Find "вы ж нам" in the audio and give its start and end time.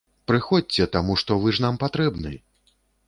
1.43-1.77